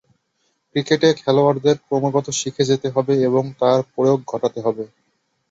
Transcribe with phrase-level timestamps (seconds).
[0.69, 4.83] ক্রিকেটে খেলোয়াড়দের ক্রমাগত শিখে যেতে হবে এবং তার প্রয়োগ ঘটাতে হবে।